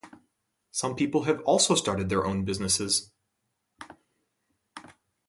[0.71, 3.11] Some people have also started their own businesses.